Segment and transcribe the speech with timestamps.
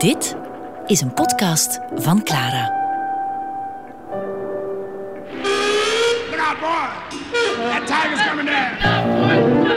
[0.00, 0.36] Dit
[0.86, 2.72] is een podcast van Clara.
[6.30, 6.88] Look out, boy.
[7.68, 8.76] That tiger's coming down.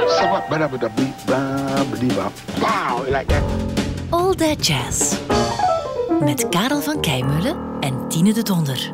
[0.10, 1.14] Somewhat better with the beat,
[2.62, 3.44] wow, like that.
[4.10, 5.16] All That Jazz.
[6.20, 8.92] Met Karel van Keimeulen en Tine de Donder.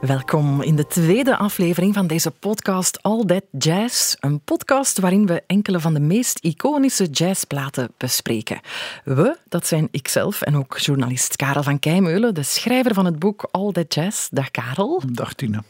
[0.00, 4.14] Welkom in de tweede aflevering van deze podcast All That Jazz.
[4.20, 8.60] Een podcast waarin we enkele van de meest iconische jazzplaten bespreken.
[9.04, 13.48] We, dat zijn ikzelf en ook journalist Karel van Keimeulen, de schrijver van het boek
[13.50, 14.28] All That Jazz.
[14.30, 15.02] Dag Karel.
[15.12, 15.62] Dag Tine.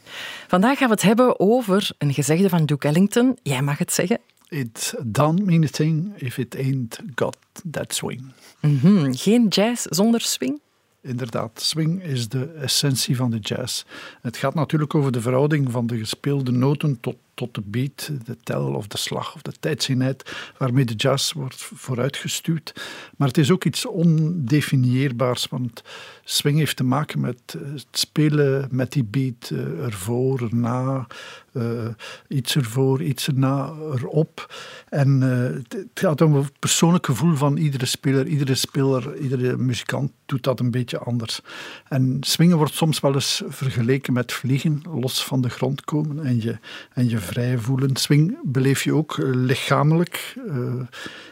[0.47, 3.37] Vandaag gaan we het hebben over een gezegde van Duke Ellington.
[3.43, 4.19] Jij mag het zeggen.
[4.49, 7.37] It don't mean a thing if it ain't got
[7.71, 8.23] that swing.
[8.59, 10.59] Mhm, Geen jazz zonder swing?
[11.03, 13.83] Inderdaad, swing is de essentie van de jazz.
[14.21, 18.37] Het gaat natuurlijk over de verhouding van de gespeelde noten tot, tot de beat, de
[18.43, 22.73] tel of de slag of de tijdzinheid waarmee de jazz wordt vooruitgestuurd.
[23.17, 25.83] Maar het is ook iets ondefinieerbaars, want
[26.31, 31.07] swing heeft te maken met eh, het spelen met die beat eh, ervoor, erna,
[31.53, 31.87] eh,
[32.27, 34.53] iets ervoor, iets erna, erop.
[34.89, 38.27] En het gaat om het persoonlijk gevoel van iedere speler.
[38.27, 41.41] Iedere speler, iedere muzikant doet dat een beetje anders.
[41.87, 46.41] En swingen wordt soms wel eens vergeleken met vliegen, los van de grond komen en
[46.41, 46.57] je,
[46.93, 47.95] en je vrij voelen.
[47.95, 50.35] Swing beleef je ook lichamelijk.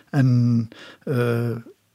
[0.09, 0.69] en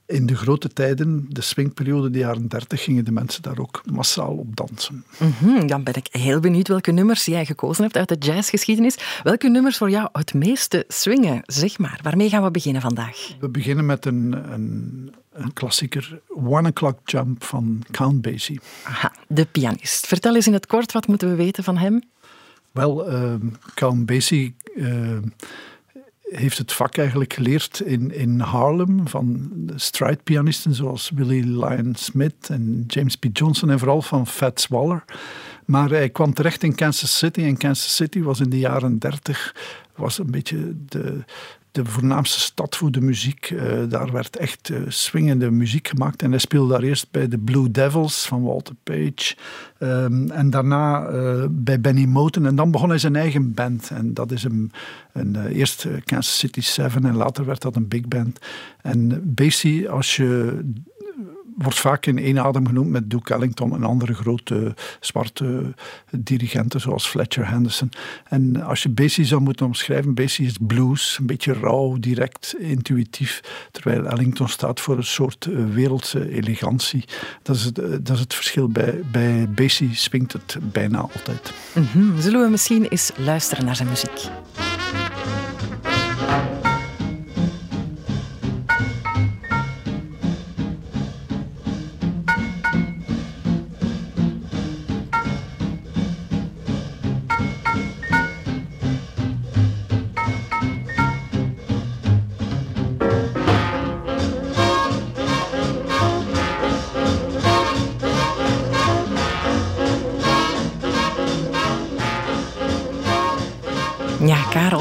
[0.07, 4.33] in de grote tijden, de swingperiode, de jaren 30, gingen de mensen daar ook massaal
[4.37, 5.05] op dansen.
[5.19, 9.21] Mhm, dan ben ik heel benieuwd welke nummers jij gekozen hebt uit de jazzgeschiedenis.
[9.23, 11.43] Welke nummers voor jou het meeste swingen?
[11.47, 13.37] Zeg maar, waarmee gaan we beginnen vandaag?
[13.41, 18.61] We beginnen met een, een, een klassieker, One O'Clock Jump van Count Basie.
[18.83, 20.07] Aha, de pianist.
[20.07, 22.03] Vertel eens in het kort, wat moeten we weten van hem?
[22.73, 25.23] Wel, ehm Count Basie ehm,
[26.37, 32.85] heeft het vak eigenlijk geleerd in, in Harlem van strijdpianisten zoals Willie Lyon Smith en
[32.87, 33.25] James P.
[33.33, 35.05] Johnson en vooral van Fats Waller.
[35.65, 39.55] Maar hij kwam terecht in Kansas City en Kansas City was in de jaren 30
[39.95, 41.25] was een beetje de,
[41.74, 43.51] de voornaamste stad voor de muziek.
[43.51, 46.23] Eh, daar werd echt eh, swingende muziek gemaakt.
[46.23, 49.36] En hij speelde daar eerst bij de Blue Devils van Walter Page.
[49.79, 52.46] Ehm, en daarna eh, bij Benny Moten.
[52.46, 53.90] En dan begon hij zijn eigen band.
[53.90, 54.73] En dat is een,
[55.13, 58.39] een eerst Kansas City Seven en later werd dat een big band.
[58.83, 60.61] En Basie, als je
[61.57, 65.75] wordt vaak in één adem genoemd met Duke Ellington en andere grote zwarte
[66.11, 67.91] dirigenten zoals Fletcher Henderson.
[68.29, 73.41] En als je Basie zou moeten omschrijven, Basie is blues, een beetje rauw, direct, intuïtief,
[73.70, 77.05] terwijl Ellington staat voor een soort eh, wereldse elegantie.
[77.43, 78.69] Dat is het, eh, dat is het verschil.
[78.69, 81.53] Bij, bij Basie swingt het bijna altijd.
[81.75, 84.31] Mhm, Zullen we misschien eens luisteren naar zijn muziek?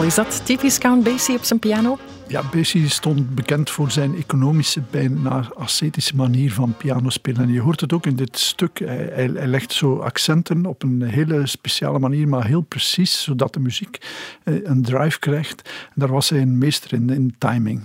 [0.05, 1.97] Is dat typisch Count Basie op zijn piano?
[2.27, 7.41] Ja, Basie stond bekend voor zijn economische, bijna ascetische manier van piano spelen.
[7.41, 8.79] En je hoort het ook in dit stuk.
[8.85, 13.97] Hij, legt zo accenten op een hele speciale manier, maar heel precies, zodat de muziek
[14.43, 15.69] eh, een drive krijgt.
[15.95, 17.81] Daar was hij een meester in, in timing.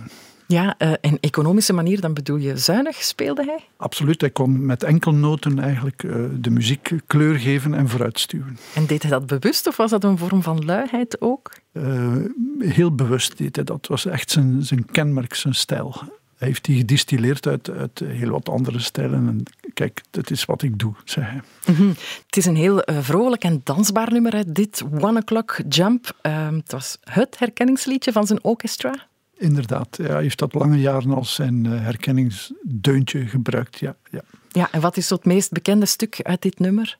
[0.50, 3.58] Ja, eh, en economische manier, dan bedoel je zuinig speelde hij?
[3.76, 8.58] Absoluut, hij kon met enkelnoten eigenlijk eh, de muziek kleur geven en vooruitstuwen.
[8.74, 11.52] En deed hij dat bewust of was dat een vorm van luiheid ook?
[11.72, 12.16] Eh,
[12.58, 13.86] heel bewust deed hij dat.
[13.86, 15.94] was echt zijn, zijn kenmerk, zijn stijl.
[16.36, 19.28] Hij heeft die gedistilleerd uit, uit heel wat andere stijlen.
[19.28, 19.42] En
[19.74, 21.40] kijk, dat is wat ik doe, zei hij.
[21.74, 21.88] Mhm.
[22.26, 26.16] Het is een heel vrolijk en dansbaar nummer, hè, dit One O'Clock Jump.
[26.20, 29.08] Ehm, het was het herkenningsliedje van zijn orchestra.
[29.38, 33.78] Inderdaad, ja, hij heeft dat lange jaren als zijn eh, herkenningsdeuntje gebruikt.
[33.78, 34.22] Ja, ja.
[34.48, 36.98] Ja, en wat is het meest bekende stuk uit dit nummer?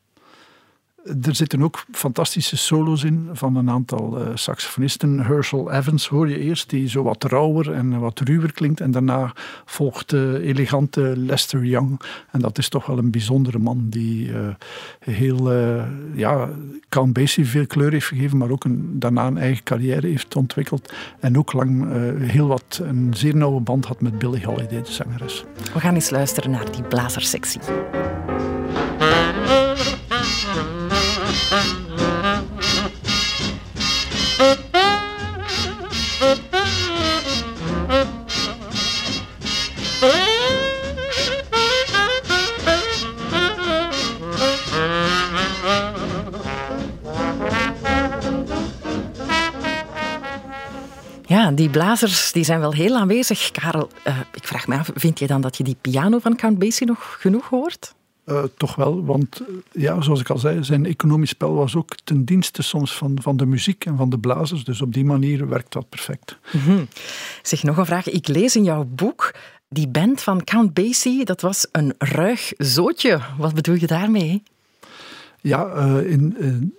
[1.23, 5.21] Er zitten ook fantastische solo's in van een aantal eh, saxofonisten.
[5.21, 8.81] Herschel Evans hoor je eerst, die zo wat rauwer en wat ruwer klinkt.
[8.81, 9.33] En daarna
[9.65, 12.01] volgt de elegante Lester Young.
[12.31, 14.49] En dat is toch wel een bijzondere man die eh,
[14.99, 15.83] heel, eh,
[16.15, 16.49] ja,
[16.89, 20.93] Count Basie veel kleur heeft gegeven, maar ook een, daarna een eigen carrière heeft ontwikkeld.
[21.21, 24.93] En ook lang eh, heel wat, een zeer nauwe band had met Billie Holiday, de
[24.93, 25.45] zangeres.
[25.75, 27.61] We gaan eens luisteren naar die blazersectie.
[31.49, 31.56] Ja,
[51.50, 53.50] die blazers die zijn wel heel aanwezig.
[53.50, 56.59] Karel, uh, ik vraag me af, vind je dan dat je die piano van Count
[56.59, 57.97] Basie nog genoeg hoort?
[58.31, 59.43] Uh, toch wel, want
[59.73, 63.37] ja, zoals ik al zei, zijn economisch spel was ook ten dienste soms van, van
[63.37, 64.65] de muziek en van de blazers.
[64.65, 66.39] Dus op die manier werkt dat perfect.
[66.43, 66.89] -hmm.
[67.43, 68.09] Zeg nog een vraag.
[68.09, 69.35] Ik lees in jouw boek,
[69.69, 73.21] die band van Count Basie, dat was een ruig zootje.
[73.39, 74.43] Wat bedoel je daarmee?
[75.40, 76.37] Ja, uh, in,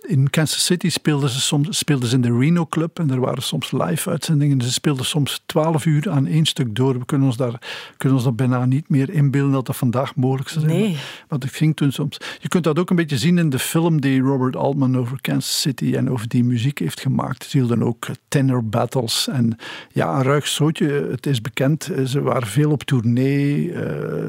[0.08, 3.44] in Kansas City speelden ze, soms, speelden ze in de Reno Club en er waren
[3.44, 4.62] soms live-uitzendingen.
[4.62, 7.00] Ze speelden soms twaalf uur aan één stuk door.
[7.00, 7.62] We kunnen ons, daar,
[7.98, 10.80] kunnen ons dat bijna niet meer inbeelden dat dat vandaag mogelijk zou zijn.
[10.80, 10.98] Nee.
[11.40, 12.18] Ging toen soms.
[12.40, 15.62] Je kunt dat ook een beetje zien in de film die Robert Altman over Kansas
[15.62, 17.44] City en over die muziek heeft gemaakt.
[17.44, 19.28] Ze hielden ook tenor battles.
[19.28, 19.58] En
[19.92, 21.90] ja, een ruig zootje, het is bekend.
[22.06, 23.84] Ze waren veel op tournee, uh,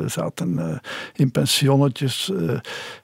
[0.06, 0.80] zaten
[1.14, 2.32] in pensionnetjes.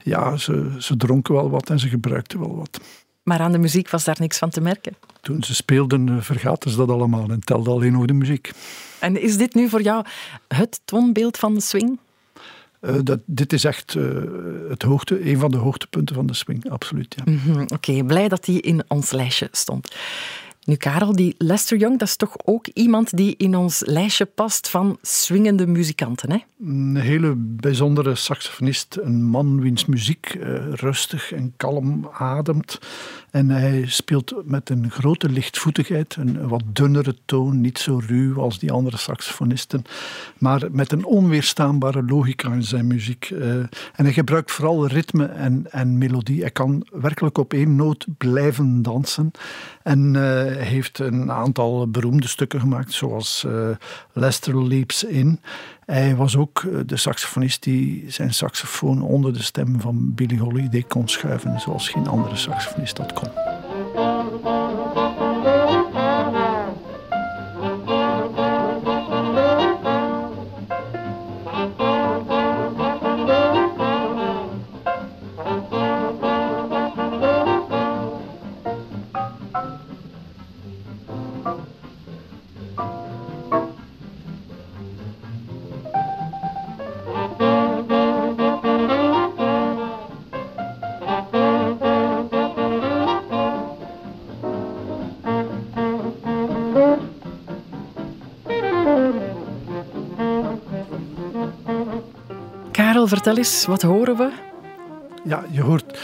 [0.03, 2.81] ja, ze, ze dronken wel wat en ze gebruikten wel wat.
[3.23, 4.97] Maar aan de muziek was daar niks van te merken?
[5.21, 8.51] Toen ze speelden, vergaten ze dat allemaal en telde alleen nog de muziek.
[8.99, 10.05] En is dit nu voor jou
[10.49, 11.99] het toonbeeld van de swing?
[12.81, 14.23] Uh, dat, dit is echt uh,
[14.69, 17.15] het hoogte, een van de hoogtepunten van de swing, absoluut.
[17.17, 17.33] Ja.
[17.33, 19.97] Mm -hmm, Oké, okay, blij dat die in ons lijstje stond.
[20.67, 24.69] Nu, Karel, die Lester Young, dat is toch ook iemand die in ons lijstje past
[24.69, 26.39] van swingende muzikanten, hè?
[26.65, 28.99] Een hele bijzondere saxofonist.
[29.03, 32.79] Een man wiens muziek uh, rustig en kalm ademt.
[33.37, 38.59] En hij speelt met een grote lichtvoetigheid, een wat dunnere toon, niet zo ruw als
[38.59, 39.83] die andere saxofonisten,
[40.39, 43.31] maar met een onweerstaanbare logica in zijn muziek.
[43.31, 43.55] Uh,
[43.95, 46.41] en hij gebruikt vooral ritme en, en melodie.
[46.41, 49.31] Hij kan werkelijk op één noot blijven dansen.
[49.83, 50.23] En uh,
[50.57, 53.69] heeft een aantal beroemde stukken gemaakt, zoals uh,
[54.13, 55.41] Lester Leaps In.
[55.87, 61.09] Hij was ook de saxofonist die zijn saxofoon onder de stem van Billie Holiday kon
[61.09, 63.56] schuiven, zoals geen andere saxofonist dat kon.
[103.27, 104.33] Vertel eens, wat horen we?
[105.25, 105.99] Ja, je hoort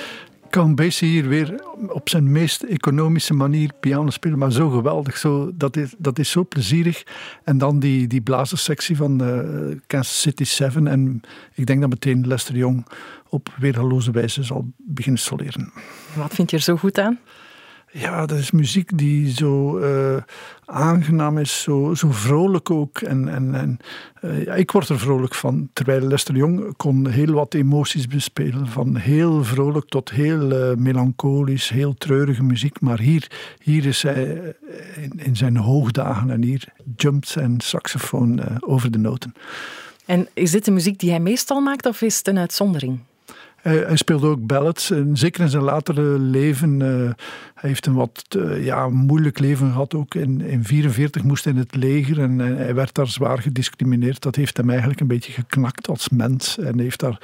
[0.74, 5.16] Basie hier weer op zijn meest economische manier piano spelen, maar zo geweldig.
[5.16, 7.02] Zo, dat, is, dat is zo plezierig.
[7.44, 10.86] En dan die, die blazerssectie van uh, Kansas City 7.
[10.86, 11.20] En
[11.54, 12.86] ik denk dat meteen Lester Young
[13.28, 15.72] op weergaloze wijze zal beginnen soleren.
[16.14, 17.18] Wat vind je er zo goed aan?
[17.94, 20.16] Ja, dat is muziek die zo uh,
[20.64, 22.98] aangenaam is, zo, zo vrolijk ook.
[22.98, 23.78] En, en, en
[24.22, 25.68] uh, ja, ik word er vrolijk van.
[25.72, 28.66] Terwijl Lester Young kon heel wat emoties bespelen.
[28.66, 32.80] Van heel vrolijk tot heel uh, melancholisch, heel treurige muziek.
[32.80, 33.30] Maar hier,
[33.62, 34.54] hier is hij
[34.96, 36.64] in, in zijn hoogdagen en hier
[36.96, 39.32] jumpt zijn saxofoon over de noten.
[40.06, 43.00] En is dit de muziek die hij meestal maakt of is het een uitzondering?
[43.62, 46.80] Hij, speelde ook ballads, en zeker in zijn latere leven.
[46.80, 47.10] Uh,
[47.54, 49.94] hij heeft een wat uh, ja, moeilijk leven gehad.
[49.94, 54.22] Ook in 1944 moest hij in het leger en uh, hij werd daar zwaar gediscrimineerd.
[54.22, 56.58] Dat heeft hem eigenlijk een beetje geknakt als mens.
[56.58, 57.18] En heeft daar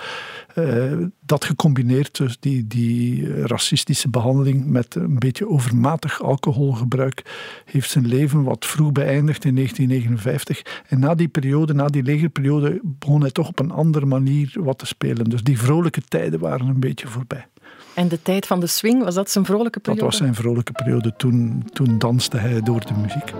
[1.28, 7.22] dat gecombineerd, dus die, die racistische behandeling met een beetje overmatig alcoholgebruik,
[7.64, 10.82] heeft zijn leven wat vroeg beëindigd in 1959.
[10.88, 14.78] En na die periode, na die legerperiode, begon hij toch op een andere manier wat
[14.78, 15.24] te spelen.
[15.24, 17.46] Dus die vrolijke tijden waren een beetje voorbij.
[17.94, 20.04] En de tijd van de swing, was dat zijn vrolijke periode?
[20.04, 21.14] Dat was zijn vrolijke periode.
[21.16, 23.32] Toen, toen danste hij door de muziek.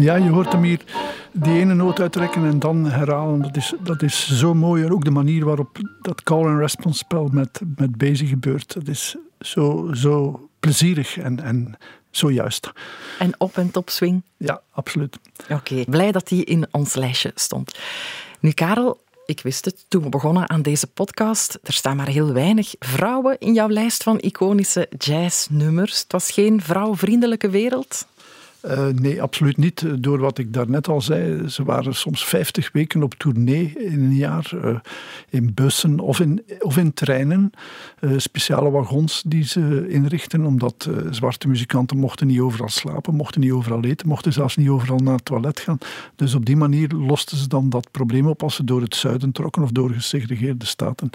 [0.00, 0.84] Ja, je hoort hem hier
[1.32, 3.42] die ene noot uittrekken en dan herhalen.
[3.42, 4.84] Dat is, dat is zo mooi.
[4.84, 8.74] En ook de manier waarop dat call-and-response spel met, met Basie gebeurt.
[8.74, 11.78] Dat is zo, zo plezierig en, en
[12.10, 12.72] zo juist.
[13.18, 14.22] En op en top swing?
[14.36, 15.18] Ja, absoluut.
[15.48, 17.78] Oké, blij dat die in ons lijstje stond.
[18.40, 21.58] Nu, Karel, ik wist het toen we begonnen aan deze podcast.
[21.62, 26.00] Er staan maar heel weinig vrouwen in jouw lijst van iconische jazznummers.
[26.00, 28.06] Het was geen vrouwvriendelijke wereld?
[28.64, 29.84] Uh, nee, absoluut niet.
[30.02, 34.16] Door wat ik daarnet al zei, ze waren soms 50 weken op tournee in een
[34.16, 34.52] jaar.
[34.54, 34.78] Uh,
[35.28, 37.52] in bussen of in, of in treinen.
[38.00, 43.52] Uh, speciale wagons die ze inrichten, omdat zwarte muzikanten mochten niet overal slapen, mochten niet
[43.52, 45.78] overal eten, mochten zelfs niet overal naar het toilet gaan.
[46.16, 49.32] Dus op die manier losten ze dan dat probleem op als ze door het zuiden
[49.32, 51.10] trokken of door gesegregeerde staten.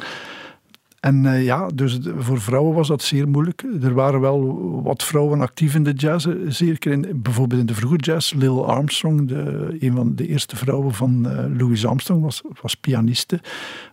[1.06, 3.64] En uh, ja, dus voor vrouwen was dat zeer moeilijk.
[3.82, 7.96] Er waren wel wat vrouwen actief in de jazz, zeker in, bijvoorbeeld in de vroege
[7.96, 8.34] jazz.
[8.34, 13.40] Lil Armstrong, de, een van de eerste vrouwen van uh, Louis Armstrong, was, was pianiste.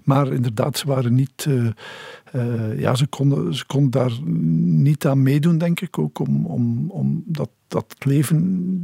[0.04, 1.48] Maar inderdaad, ze waren niet...
[2.34, 4.12] Uh, uh, ja, ze konden, ze konden daar
[4.82, 8.40] niet aan meedoen, denk ik, ook om, om, om dat, dat leven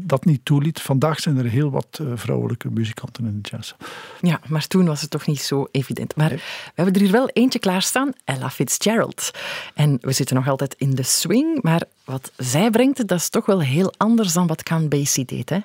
[0.07, 0.81] dat niet toeliet.
[0.81, 3.75] Vandaag zijn er heel wat uh, vrouwelijke muzikanten in de jazz.
[4.21, 6.17] Ja, maar toen was het toch niet zo evident.
[6.17, 6.39] Maar nee.
[6.39, 9.31] we hebben er hier wel eentje klaarstaan, Ella Fitzgerald.
[9.75, 13.47] En we zitten nog altijd in de swing, maar wat zij brengt, dat is toch
[13.47, 15.59] wel heel anders dan wat Count Basie deed, hè?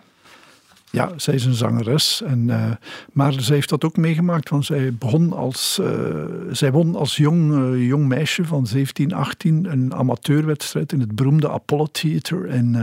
[0.96, 2.22] Ja, zij is een zangeres.
[2.22, 2.72] En, uh,
[3.12, 7.52] maar zij heeft dat ook meegemaakt, want zij begon als, uh, zij won als jong,
[7.52, 12.78] uh, jong meisje van 17, 18 een amateurwedstrijd in het beroemde Apollo Theater in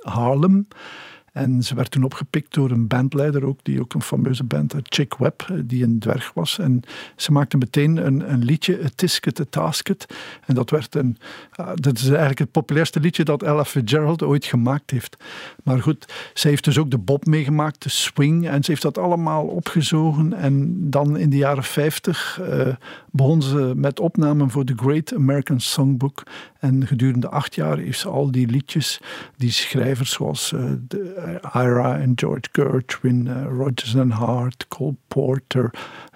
[0.00, 0.68] Harlem.
[1.36, 4.82] En ze werd toen opgepikt door een bandleider ook, die ook een fameuze band had,
[4.84, 6.58] Chick Webb, eh, die een dwerg was.
[6.58, 6.82] En
[7.16, 10.06] ze maakte meteen een, een liedje, A Tisket, A Tasket.
[10.46, 11.16] En dat werd een,
[11.60, 15.16] uh, dat is eigenlijk het populairste liedje dat Ella Fitzgerald ooit gemaakt heeft.
[15.62, 18.98] Maar goed, zij heeft dus ook de bob meegemaakt, de swing, en ze heeft dat
[18.98, 20.32] allemaal opgezogen.
[20.32, 22.68] En dan in de jaren 50 uh,
[23.10, 26.22] begon ze met opnamen voor The Great American Songbook.
[26.60, 29.00] En gedurende acht jaar heeft ze al die liedjes,
[29.36, 30.54] die schrijvers zoals
[30.88, 35.70] de, Ira en George Gershwin, uh, Rodgers and Hart, Cole Porter,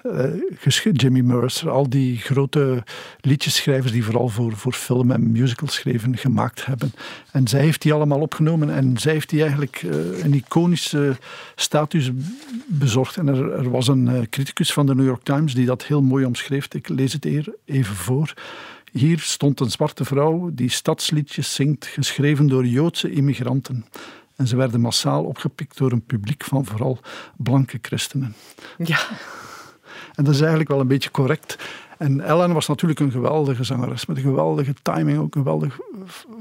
[0.06, 2.84] uh, Jimmy Mercer, al die grote
[3.20, 6.92] liedjeschrijvers die vooral voor, voor film en musicals schreven, gemaakt hebben.
[7.32, 11.16] En zij heeft die allemaal opgenomen en zij heeft die eigenlijk uh, een iconische
[11.54, 12.10] status
[12.66, 13.16] bezorgd.
[13.16, 16.24] En er, er was een criticus van de New York Times die dat heel mooi
[16.24, 16.74] omschreef.
[16.74, 18.34] Ik lees het hier even voor.
[18.92, 23.84] Hier stond een zwarte vrouw die stadsliedjes zingt, geschreven door Joodse immigranten.
[24.40, 26.98] En ze werden massaal opgepikt door een publiek van vooral
[27.36, 28.34] blanke christenen.
[28.78, 28.98] Ja.
[30.14, 31.58] En dat is eigenlijk wel een beetje correct.
[31.98, 35.78] En Ellen was natuurlijk een geweldige zangeres met een geweldige timing, ook een geweldig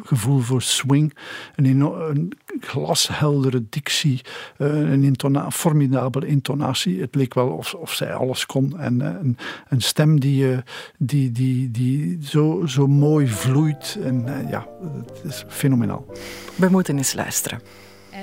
[0.03, 1.13] gevoel voor swing.
[1.55, 4.21] Een, een glasheldere dictie,
[4.57, 7.01] eh, een intona formidabele intonatie.
[7.01, 8.79] Het leek wel of, of zij alles kon.
[8.79, 9.37] En een,
[9.69, 10.63] een stem die,
[10.97, 13.97] die, die, die zo, zo mooi vloeit.
[14.03, 14.67] En ja,
[15.05, 16.05] het is fenomenaal.
[16.55, 17.61] We moeten eens luisteren.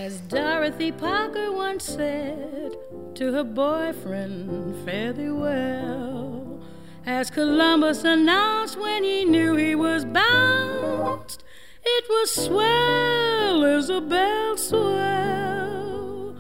[0.07, 2.77] As Dorothy Parker once said
[3.17, 6.61] to her boyfriend, fare thee well.
[7.05, 11.43] As Columbus announced when he knew he was bounced,
[11.85, 16.37] it was swell, Isabel, swell.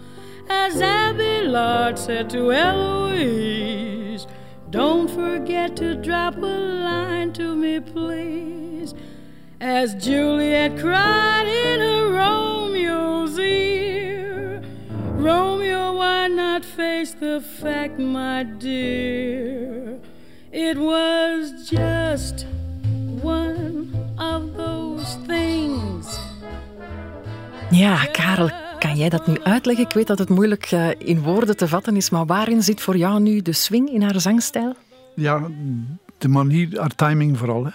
[0.49, 4.29] As Abelard said to Eloise,
[4.71, 6.47] don't forget to drop a
[6.87, 8.95] line to me, please.
[9.61, 11.96] As Juliet cried in her
[17.07, 19.99] face the fact, my dear?
[20.51, 22.47] It was just
[23.23, 26.19] one of those things.
[27.71, 29.85] Ja, Karel, kan jij dat nu uitleggen?
[29.85, 32.97] Ik weet dat het moeilijk uh, in woorden te vatten is, maar waarin zit voor
[32.97, 34.75] jou nu de swing in haar zangstijl?
[35.15, 35.43] Ja,
[36.19, 37.65] de manier, haar timing vooral.
[37.65, 37.71] Hè.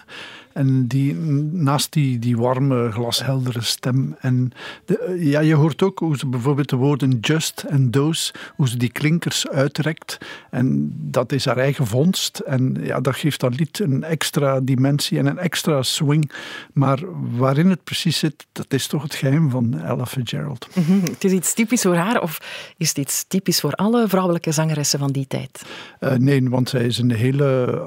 [0.54, 1.16] En die,
[1.52, 4.16] naast die, die warme, glasheldere stem.
[4.20, 4.52] En
[4.86, 8.78] de, ja, je hoort ook hoe ze bijvoorbeeld de woorden just en dose, hoe ze
[8.78, 10.18] die klinkers uitrekt.
[10.50, 12.40] En dat is haar eigen vondst.
[12.40, 16.32] En ja, dat geeft dat lied een extra dimensie en een extra swing.
[16.74, 17.00] Maar
[17.38, 20.68] waarin het precies zit, dat is toch het geheim van Ella Fitzgerald.
[20.74, 21.02] Mm -hmm.
[21.04, 22.38] Het is iets typisch voor haar, of
[22.78, 25.62] is het iets typisch voor alle vrouwelijke zangeressen van die tijd?
[26.00, 27.82] Uh, nee, want zij is een hele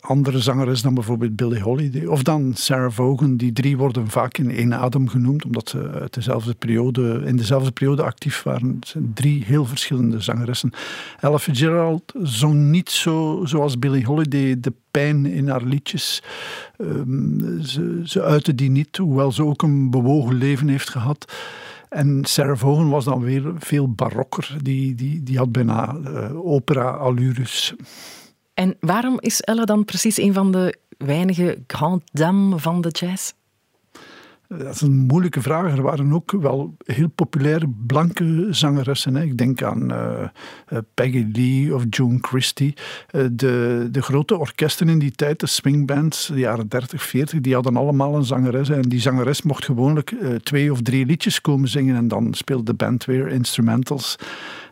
[0.00, 3.36] andere zangeres dan bijvoorbeeld Billie Holiday of dan Sarah Vaughan.
[3.36, 8.42] Die drie worden vaak in één adem genoemd, omdat ze periode, in dezelfde periode actief
[8.42, 8.76] waren.
[8.80, 10.70] Het zijn drie heel verschillende zangeressen.
[11.20, 16.22] Ella Fitzgerald zong niet zo zoals Billie Holiday de pijn in haar liedjes.
[16.78, 21.32] Um, ze, ze uitte die niet, hoewel ze ook een bewogen leven heeft gehad.
[21.88, 24.56] En Sarah Vaughan was dan weer veel barokker.
[24.62, 27.74] Die, die, die had bijna uh, opera-allures.
[28.60, 33.32] En waarom is Ella dan precies een van de weinige grand dame van de jazz?
[34.58, 35.76] Dat is een moeilijke vraag.
[35.76, 39.14] Er waren ook wel heel populaire blanke zangeressen.
[39.14, 39.22] Hè.
[39.22, 42.74] Ik denk aan uh, Peggy Lee of June Christie.
[43.12, 47.54] Uh, de, de grote orkesten in die tijd, de swingbands, de jaren 30, 40, die
[47.54, 48.68] hadden allemaal een zangeres.
[48.68, 52.74] En die zangeres mocht gewoonlijk twee of drie liedjes komen zingen en dan speelde de
[52.74, 54.16] band weer instrumentals.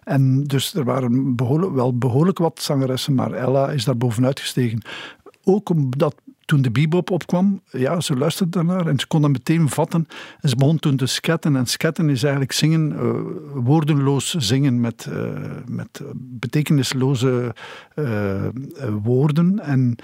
[0.04, 4.82] En dus er waren behoorlijk, wel behoorlijk wat zangeressen, maar Ella is daar bovenuit gestegen.
[5.44, 6.14] Ook omdat
[6.48, 10.08] toen de bebop opkwam, ja, ze luisterde daarnaar en ze kon dat meteen vatten.
[10.40, 11.56] En ze begon toen te sketten.
[11.56, 13.10] En sketten is eigenlijk zingen, uh,
[13.64, 15.30] woordenloos zingen met, uh,
[15.66, 17.54] met betekenisloze
[17.94, 18.42] uh,
[19.02, 19.60] woorden.
[19.60, 19.96] En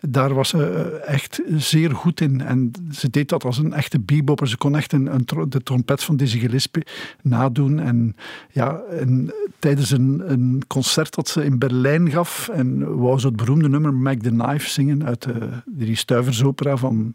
[0.00, 0.64] daar was ze
[1.06, 2.40] echt zeer goed in.
[2.40, 4.48] En ze deed dat als een echte bebopper.
[4.48, 6.86] Ze kon echt een, een de trompet van Dizzy Gillespie
[7.22, 7.78] nadoen.
[7.78, 8.16] En
[8.50, 13.36] ja, en tijdens een, een concert dat ze in Berlijn gaf en wou ze het
[13.36, 15.48] beroemde nummer Mac the Knife zingen uit de
[15.90, 17.14] die stuiversopera van,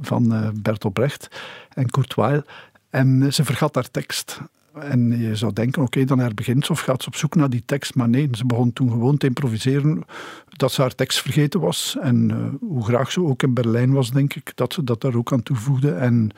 [0.00, 1.28] van uh, Bertolt Brecht
[1.74, 2.42] en Kurt Weill.
[2.90, 4.40] En ze vergat haar tekst.
[4.74, 7.62] En je zou denken, oké, dan herbegint ze of gaat ze op zoek naar die
[7.66, 7.94] tekst.
[7.94, 10.04] Maar nee, ze begon toen gewoon te improviseren
[10.48, 11.96] dat ze haar tekst vergeten was.
[12.00, 15.14] En uh, hoe graag ze ook in Berlijn was, denk ik, dat ze dat daar
[15.14, 15.92] ook aan toevoegde.
[15.92, 16.30] En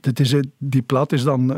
[0.00, 1.56] dit is, die plaat is dan uh,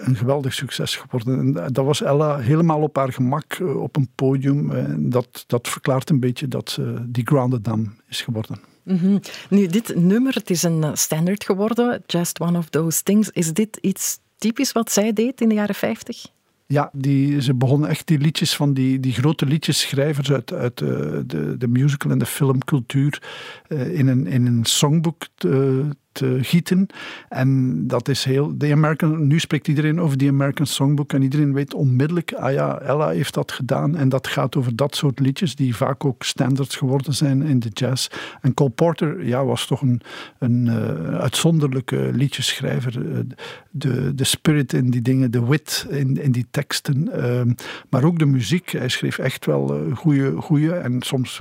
[0.00, 1.38] een geweldig succes geworden.
[1.38, 4.70] En dat was Ella helemaal op haar gemak op een podium.
[4.70, 8.69] En dat, dat verklaart een beetje dat ze die Grounded Dam is geworden.
[8.98, 9.20] -hmm.
[9.50, 12.02] Nu, dit nummer, het is een standaard geworden.
[12.06, 13.30] Just one of those things.
[13.30, 16.26] Is dit iets typisch wat zij deed in de jaren 50?
[16.66, 20.88] Ja, die, ze begonnen echt die liedjes van die, die grote liedjesschrijvers uit, uit uh,
[21.26, 23.22] de, de musical en de filmcultuur
[23.68, 26.86] uh, in, een, in een songboek te, te gieten.
[27.28, 28.56] En dat is heel.
[28.56, 32.78] The American, nu spreekt iedereen over die American Songbook en iedereen weet onmiddellijk, ah ja,
[32.78, 33.96] Ella heeft dat gedaan.
[33.96, 37.68] En dat gaat over dat soort liedjes die vaak ook standaards geworden zijn in de
[37.68, 38.08] jazz.
[38.40, 40.00] En Cole Porter ja, was toch een,
[40.38, 43.24] een uh, uitzonderlijke liedjeschrijver.
[43.70, 47.08] De, de spirit in die dingen, de wit in, in die teksten.
[47.14, 47.54] Uh,
[47.88, 48.70] maar ook de muziek.
[48.70, 51.40] Hij schreef echt wel uh, goede, goede en soms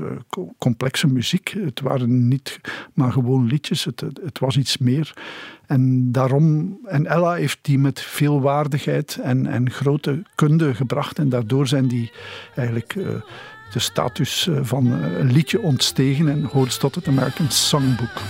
[0.58, 1.56] complexe muziek.
[1.64, 2.60] Het waren niet
[2.94, 3.84] maar gewoon liedjes.
[3.84, 5.13] Het, het was iets meer.
[5.67, 11.19] En daarom, en Ella heeft die met veel waardigheid en, en grote kunde gebracht.
[11.19, 12.12] En daardoor zijn die
[12.56, 13.08] eigenlijk uh,
[13.74, 18.22] de status uh, van een liedje ontstegen en hoort tot het American Songbook.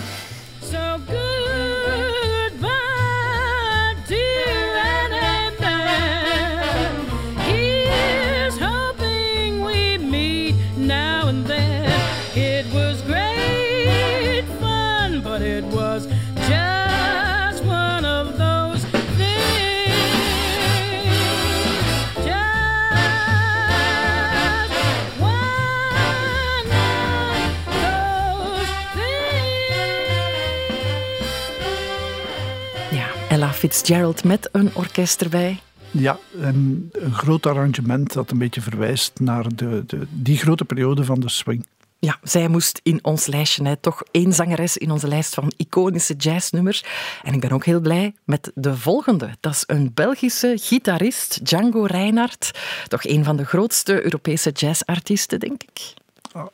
[33.69, 35.59] Fitzgerald met een orkest erbij.
[35.91, 41.03] Ja, en een groot arrangement dat een beetje verwijst naar de, de, die grote periode
[41.03, 41.65] van de swing.
[41.99, 46.13] Ja, zij moest in ons lijstje hè, toch één zangeres in onze lijst van iconische
[46.13, 46.83] jazznummers.
[47.23, 49.29] En ik ben ook heel blij met de volgende.
[49.39, 52.51] Dat is een Belgische gitarist, Django Reinhardt.
[52.87, 55.93] Toch een van de grootste Europese jazzartiesten, denk ik.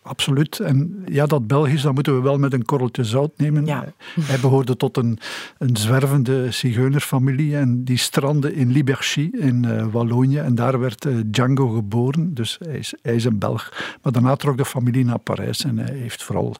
[0.02, 0.60] Absoluut.
[0.60, 3.66] En ja, dat Belgisch, dat moeten we wel met een korreltje zout nemen.
[3.66, 3.94] Ja.
[4.22, 5.20] Hij behoorde tot een,
[5.58, 10.38] een zwervende zigeunerfamilie en die strandde in Liberchy in uh, Wallonië.
[10.38, 13.98] En daar werd uh, Django geboren, dus hij is, hij is een Belg.
[14.02, 16.56] Maar daarna trok de familie naar Parijs en hij heeft vooral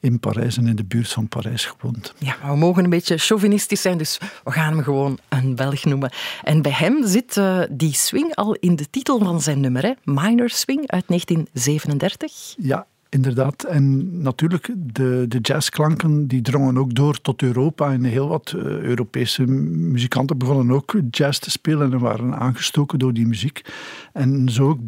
[0.00, 2.14] in Parijs en in de buurt van Parijs gewoond.
[2.18, 5.84] Ja, maar we mogen een beetje chauvinistisch zijn, dus we gaan hem gewoon een Belg
[5.84, 6.10] noemen.
[6.42, 9.92] En bij hem zit uh, die swing al in de titel van zijn nummer, hè?
[10.04, 12.54] Minor Swing uit 1937.
[12.58, 17.92] Ja, Inderdaad, en natuurlijk, de, de jazzklanken die drongen ook door tot Europa.
[17.92, 23.12] En heel wat uh, Europese muzikanten begonnen ook jazz te spelen en waren aangestoken door
[23.12, 23.64] die muziek.
[24.12, 24.78] En zo ook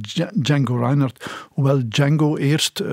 [0.42, 1.46] Django Reinhardt.
[1.50, 2.88] Hoewel Django eerst uh,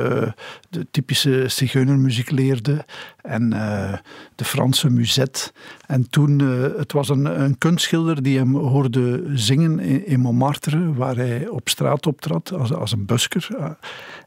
[0.69, 2.85] de typische zigeunermuziek leerde
[3.29, 3.93] en uh,
[4.35, 5.51] de Franse musette.
[5.85, 6.39] En toen,
[6.77, 11.69] het was een, een kunstschilder die hem hoorde zingen in, in Montmartre, waar hij op
[11.69, 13.47] straat optrad als, als een busker.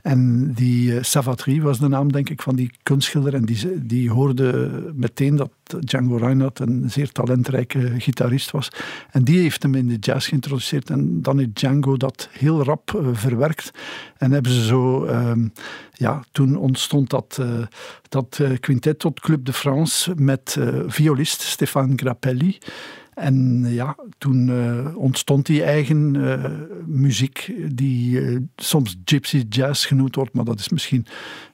[0.03, 3.35] En die Savatry was de naam, denk ik, van die kunstschilder.
[3.35, 8.69] En die, die hoorde meteen dat Django Reinhardt een zeer talentrijke gitarist was.
[9.11, 10.91] En die heeft hem in de jazz geïntroduceerd.
[10.91, 13.71] En dan heeft Django dat heel rap uh, verwerkt.
[14.17, 15.05] En hebben ze zo...
[15.05, 15.33] Uh,
[15.93, 17.67] ja, toen ontstond dat, uh,
[18.09, 22.59] dat quintet tot Club de France met violist Stéphane Grappelli.
[23.15, 26.45] En ja, toen uh, ontstond die eigen uh,
[26.87, 31.07] muziek, die uh, soms gypsy jazz genoemd wordt, maar dat is misschien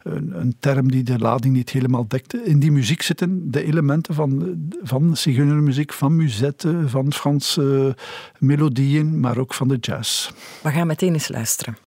[0.02, 2.46] een, een, term die de lading niet helemaal dekt.
[2.46, 7.96] In die muziek zitten de elementen van, van zigeunermuziek, van musette, van Franse
[8.38, 10.30] melodieën, maar ook van de jazz.
[10.62, 11.88] We gaan meteen eens luisteren.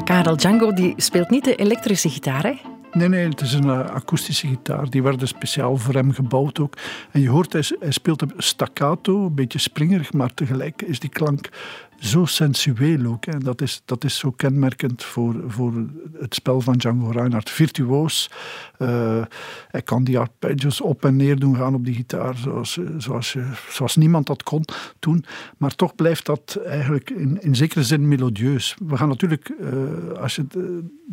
[0.00, 2.54] Karel Django die speelt niet de elektrische gitaar, hè?
[2.92, 4.90] Nee, nee, het is een uh, akoestische gitaar.
[4.90, 6.74] Die werden speciaal voor hem gebouwd ook.
[7.10, 11.10] En je hoort, hij, hij speelt op staccato, een beetje springerig, maar tegelijk is die
[11.10, 11.48] klank
[11.98, 13.26] zo sensueel ook.
[13.26, 15.72] En dat is, dat is zo kenmerkend voor, voor
[16.20, 17.50] het spel van Django Reinhardt.
[17.50, 18.30] Virtuoos.
[18.78, 19.22] Uh,
[19.68, 23.36] hij kan die arpeggios op en neer doen gaan op die gitaar, zoals, zoals,
[23.68, 24.64] zoals niemand dat kon
[24.98, 25.24] toen.
[25.56, 28.76] Maar toch blijft dat eigenlijk in, in zekere zin melodieus.
[28.86, 30.56] We gaan natuurlijk, uh, als je het,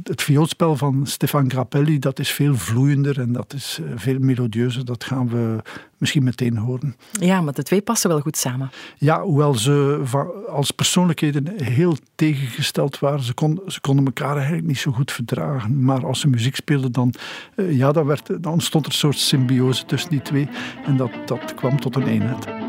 [0.03, 4.85] het vioolspel van Stefan Grappelli, dat is veel vloeiender en dat is eh, veel melodieuzer.
[4.85, 5.61] Dat gaan we
[6.03, 6.95] misschien meteen horen.
[7.11, 8.71] Ja, maar de twee passen wel goed samen.
[8.97, 10.01] Ja, hoewel ze
[10.49, 13.23] als persoonlijkheden heel tegengesteld waren.
[13.23, 15.83] Ze, kon, ze konden elkaar eigenlijk niet zo goed verdragen.
[15.83, 17.13] Maar als ze muziek speelden, dan,
[17.55, 20.49] uh, ja, dan, werd, dan ontstond er een soort symbiose tussen die twee.
[20.85, 22.62] En dat, dat kwam tot een eenheid.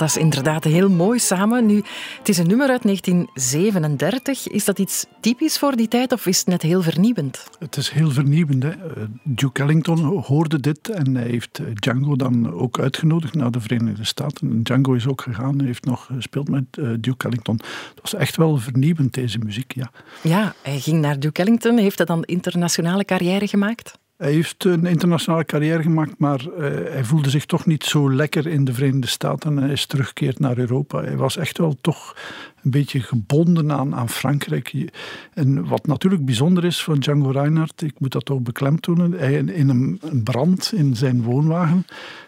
[0.00, 1.66] Dat is inderdaad heel mooi samen.
[1.66, 1.82] Nu,
[2.18, 4.48] het is een nummer uit 1937.
[4.48, 7.48] Is dat iets typisch voor die tijd of is het net heel vernieuwend?
[7.58, 8.62] Het is heel vernieuwend.
[8.62, 8.70] Hè.
[8.70, 8.76] Eh,
[9.22, 14.04] Duke Ellington hoorde dit en hij heeft eh, Django dan ook uitgenodigd naar de Verenigde
[14.04, 14.62] Staten.
[14.62, 17.56] Django is ook gegaan en heeft nog gespeeld met eh, Duke Ellington.
[17.94, 19.90] Dat was echt wel vernieuwend, deze muziek, ja.
[20.22, 21.78] Ja, hij ging naar Duke Ellington.
[21.78, 23.98] Heeft hij dan internationale carrière gemaakt?
[24.20, 28.46] Hij heeft een internationale carrière gemaakt, maar uh, hij voelde zich toch niet zo lekker
[28.46, 29.56] in de Verenigde Staten.
[29.56, 31.02] Hij is teruggekeerd naar Europa.
[31.02, 32.16] Hij was echt wel toch
[32.62, 34.90] een beetje gebonden aan, aan Frankrijk.
[35.34, 39.68] En wat natuurlijk bijzonder is van Django Reinhardt, ik moet dat ook beklemtonen, hij, in
[39.68, 41.84] een, brand in zijn woonwagen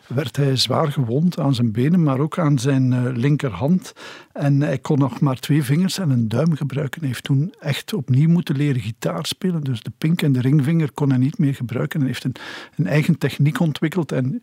[0.07, 3.93] werd hij zwaar gewond aan zijn benen, maar ook aan zijn uh, linkerhand.
[4.33, 7.01] En hij kon nog maar twee vingers en een duim gebruiken.
[7.01, 9.65] Hij heeft toen echt opnieuw moeten leren gitaar spelen.
[9.65, 12.01] Dus de pink en de ringvinger kon hij niet meer gebruiken.
[12.01, 12.35] Hij heeft een,
[12.77, 14.13] een eigen techniek ontwikkeld.
[14.13, 14.43] En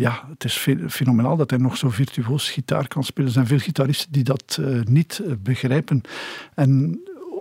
[0.00, 3.26] ja, het is fenomenaal dat hij nog zo virtuoos gitaar kan spelen.
[3.26, 6.00] Er zijn veel gitaristen die dat uh, niet uh, begrijpen.
[6.54, 7.00] En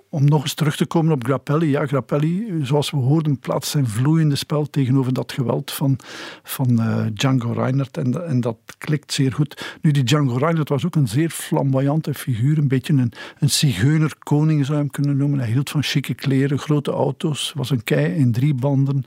[0.10, 1.70] om nog eens terug te komen op Grappelli.
[1.70, 5.98] Ja, Grappelli, zoals we hoorden, plaatst zijn vloeiende spel tegenover dat geweld van,
[6.44, 7.98] van uh, Django Reinhardt.
[7.98, 9.78] En, en dat klikt zeer goed.
[9.82, 12.58] Nu, die Django Reinhardt was ook een zeer flamboyante figuur.
[12.58, 15.40] Een beetje een, een zigeunerkoning zou je hem kunnen noemen.
[15.40, 17.54] Hij hield van chique kleren, grote auto's.
[17.56, 19.04] Was een kei in drie banden.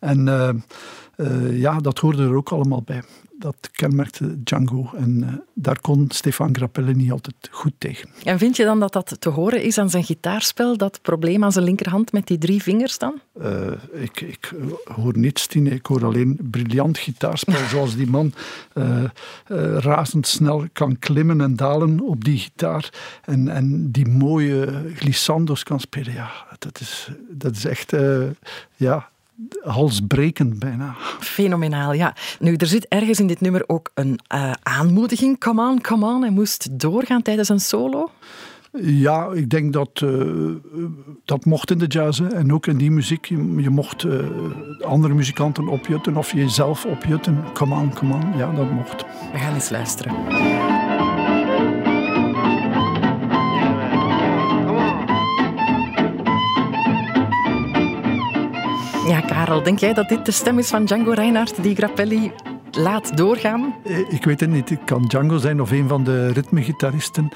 [0.00, 0.28] En...
[1.22, 3.02] uh, ja, dat hoorde er ook allemaal bij
[3.42, 4.90] dat kenmerkte Django.
[4.96, 8.08] En uh, daar kon Stefan Grappelli niet altijd goed tegen.
[8.24, 11.52] En vind je dan dat dat te horen is aan zijn gitaarspel, dat probleem aan
[11.52, 13.20] zijn linkerhand met die drie vingers dan?
[13.40, 14.52] Uh, ik, ik
[14.84, 15.70] hoor niets, Tine.
[15.70, 18.32] Ik hoor alleen briljant gitaarspel, zoals die man
[19.78, 22.92] razendsnel kan klimmen en dalen op die gitaar.
[23.24, 26.12] En, en die mooie glissandos kan spelen.
[26.12, 27.94] Ja, dat is, dat is echt...
[28.76, 29.10] ja,
[29.62, 30.94] halsbrekend bijna.
[31.20, 32.14] Fenomenaal, ja.
[32.38, 35.38] Nu, er zit ergens in dit nummer ook een uh, aanmoediging.
[35.38, 36.22] Come on, come on.
[36.22, 38.10] Hij moest doorgaan tijdens een solo.
[38.80, 40.54] Ja, ik denk dat uh,
[41.24, 43.24] dat mocht in de jazz en ook in die muziek.
[43.24, 44.20] Je, je mocht uh,
[44.80, 47.44] andere muzikanten opjutten of jezelf opjutten.
[47.52, 48.36] Come on, come on.
[48.36, 49.04] Ja, dat mocht.
[49.32, 50.81] We gaan eens luisteren.
[59.12, 62.32] Ja, Karel, denk jij dat dit de stem is van Django Reinhardt die Grappelli
[62.70, 63.74] laat doorgaan?
[63.84, 64.68] Eh, ik weet het niet.
[64.68, 67.28] Het kan Django zijn of een van de ritmegitaristen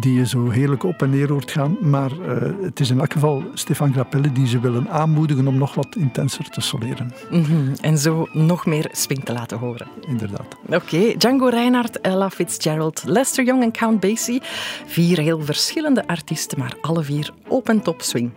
[0.00, 1.76] die je zo heerlijk op en neer hoort gaan.
[1.80, 5.74] Maar uh, het is in elk geval Stefan Grappelli die ze willen aanmoedigen om nog
[5.74, 7.12] wat intenser te soleren.
[7.30, 7.72] Mm -hmm.
[7.80, 9.86] En zo nog meer swing te laten horen.
[10.08, 10.56] Inderdaad.
[10.66, 11.16] Oké, okay.
[11.16, 14.42] Django Reinhardt, Ella Fitzgerald, Lester Young en Count Basie.
[14.86, 18.30] Vier heel verschillende artiesten, maar alle vier op en top swing.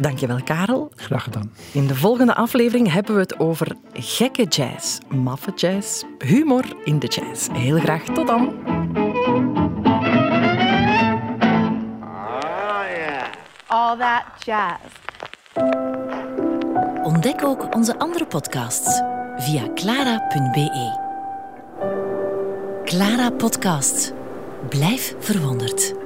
[0.00, 0.92] Dankjewel, Karel.
[0.96, 1.52] Graag gedaan.
[1.72, 7.06] In de volgende aflevering hebben we het over gekke jazz, maffe jazz, humor in de
[7.06, 7.48] jazz.
[7.52, 8.54] Heel graag tot dan.
[13.66, 14.78] All that jazz.
[17.02, 19.02] Ontdek ook onze andere podcasts
[19.36, 21.08] via clara.be.
[22.84, 24.12] Clara Podcast.
[24.68, 25.99] Blijf verwonderd.